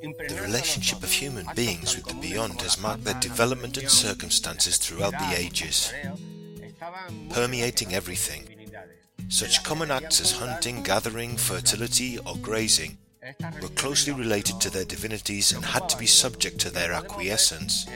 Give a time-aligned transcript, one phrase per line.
[0.00, 5.12] The relationship of human beings with the beyond has marked their development and circumstances throughout
[5.12, 5.92] the ages,
[7.30, 8.48] permeating everything.
[9.28, 12.98] Such common acts as hunting, gathering, fertility, or grazing
[13.60, 17.86] were closely related to their divinities and had to be subject to their acquiescence.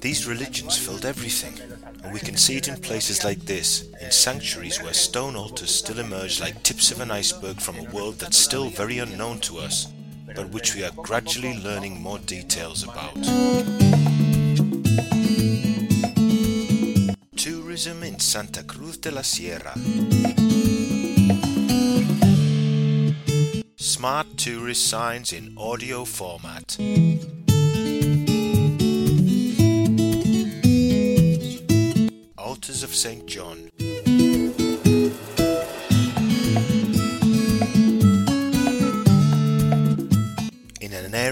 [0.00, 1.58] These religions filled everything,
[2.04, 5.98] and we can see it in places like this, in sanctuaries where stone altars still
[5.98, 9.88] emerge like tips of an iceberg from a world that's still very unknown to us,
[10.34, 13.14] but which we are gradually learning more details about.
[17.36, 19.74] Tourism in Santa Cruz de la Sierra.
[23.76, 26.76] Smart tourist signs in audio format.
[32.36, 33.26] Altars of St.
[33.26, 33.70] John.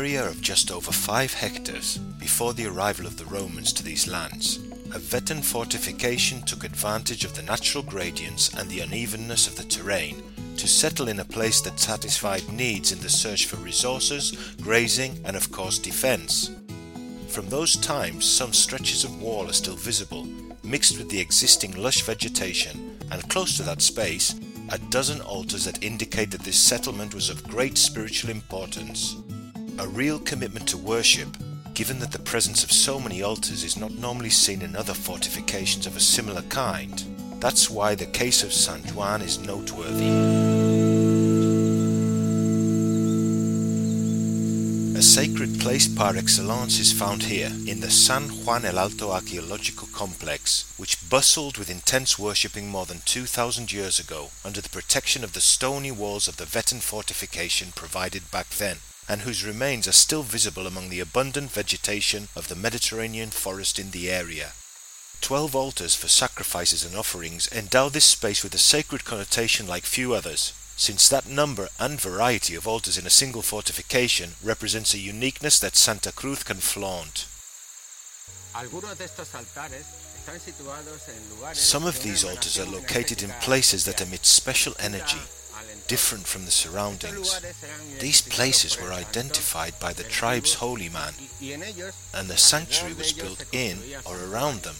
[0.07, 4.59] Area of just over 5 hectares, before the arrival of the Romans to these lands,
[4.95, 10.23] a Vetan fortification took advantage of the natural gradients and the unevenness of the terrain
[10.59, 15.35] to settle in a place that satisfied needs in the search for resources, grazing, and
[15.35, 16.53] of course defense.
[17.27, 20.25] From those times, some stretches of wall are still visible,
[20.63, 24.37] mixed with the existing lush vegetation, and close to that space,
[24.69, 29.17] a dozen altars that indicate that this settlement was of great spiritual importance.
[29.79, 31.29] A real commitment to worship,
[31.75, 35.87] given that the presence of so many altars is not normally seen in other fortifications
[35.87, 37.05] of a similar kind.
[37.41, 40.09] That's why the case of San Juan is noteworthy.
[44.97, 49.89] A sacred place par excellence is found here in the San Juan el Alto archaeological
[49.93, 55.35] complex, which bustled with intense worshipping more than 2,000 years ago under the protection of
[55.35, 58.79] the stony walls of the Vetan fortification provided back then,
[59.09, 63.91] and whose remains are still visible among the abundant vegetation of the Mediterranean forest in
[63.91, 64.53] the area.
[65.21, 70.13] Twelve altars for sacrifices and offerings endow this space with a sacred connotation like few
[70.13, 75.59] others, since that number and variety of altars in a single fortification represents a uniqueness
[75.59, 77.27] that Santa Cruz can flaunt.
[81.53, 85.21] Some of these altars are located in places that emit special energy,
[85.89, 87.41] different from the surroundings.
[88.01, 91.15] These places were identified by the tribe's holy man,
[92.15, 94.77] and the sanctuary was built in or around them.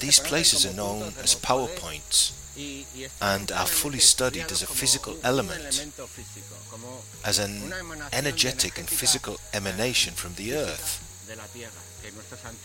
[0.00, 2.32] These places are known as power points
[3.20, 5.86] and are fully studied as a physical element,
[7.24, 7.72] as an
[8.12, 11.00] energetic and physical emanation from the earth,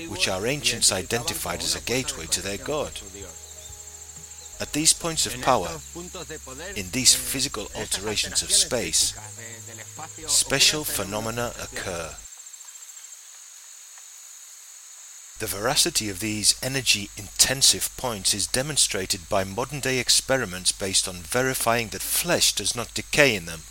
[0.09, 2.99] which our ancients identified as a gateway to their God.
[4.59, 5.79] At these points of power,
[6.75, 9.13] in these physical alterations of space,
[10.25, 12.15] special phenomena occur.
[15.39, 21.21] The veracity of these energy intensive points is demonstrated by modern day experiments based on
[21.21, 23.61] verifying that flesh does not decay in them,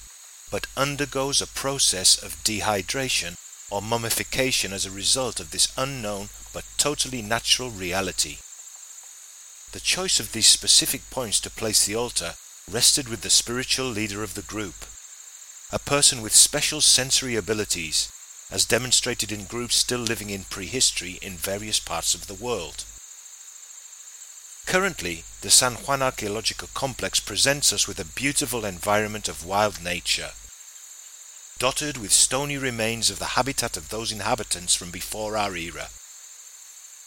[0.52, 3.34] but undergoes a process of dehydration
[3.68, 8.38] or mummification as a result of this unknown but totally natural reality.
[9.72, 12.34] The choice of these specific points to place the altar
[12.70, 14.86] rested with the spiritual leader of the group,
[15.70, 18.10] a person with special sensory abilities
[18.50, 22.84] as demonstrated in groups still living in prehistory in various parts of the world.
[24.66, 30.32] Currently, the San Juan Archaeological Complex presents us with a beautiful environment of wild nature,
[31.58, 35.88] dotted with stony remains of the habitat of those inhabitants from before our era,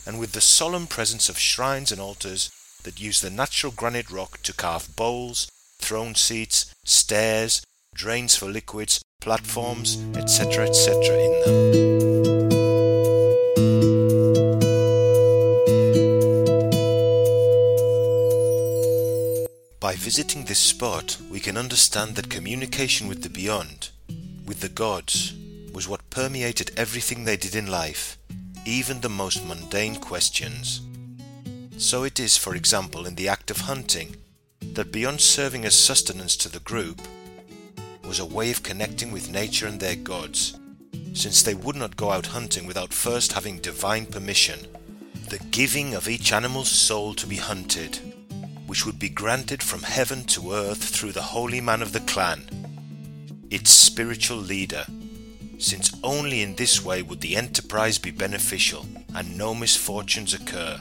[0.10, 2.50] and with the solemn presence of shrines and altars
[2.82, 5.48] that use the natural granite rock to carve bowls,
[5.78, 7.62] throne seats, stairs,
[7.94, 11.16] drains for liquids, platforms, etc., etc.
[11.16, 12.50] in them.
[19.80, 23.90] By visiting this spot, we can understand that communication with the beyond,
[24.44, 25.36] with the gods,
[25.72, 28.18] was what permeated everything they did in life,
[28.66, 30.82] even the most mundane questions.
[31.78, 34.16] So it is, for example, in the act of hunting,
[34.74, 37.02] that beyond serving as sustenance to the group,
[38.04, 40.60] was a way of connecting with nature and their gods,
[41.14, 44.60] since they would not go out hunting without first having divine permission,
[45.30, 48.00] the giving of each animal's soul to be hunted,
[48.68, 52.42] which would be granted from heaven to earth through the holy man of the clan,
[53.50, 54.86] its spiritual leader,
[55.60, 60.80] since only in this way would the enterprise be beneficial and no misfortunes occur.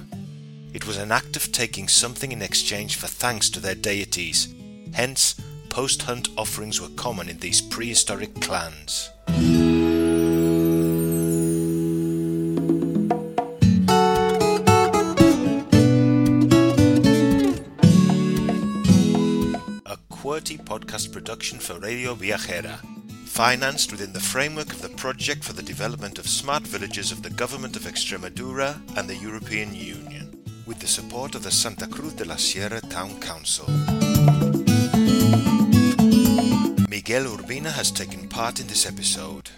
[0.72, 4.54] It was an act of taking something in exchange for thanks to their deities,
[4.94, 5.34] hence
[5.68, 9.10] post hunt offerings were common in these prehistoric clans.
[19.86, 22.78] A QWERTY podcast production for Radio Viajera,
[23.38, 27.30] financed within the framework of the Project for the Development of Smart Villages of the
[27.30, 32.24] Government of Extremadura and the European Union, with the support of the Santa Cruz de
[32.24, 33.68] la Sierra Town Council.
[36.88, 39.50] Miguel Urbina has taken part in this episode.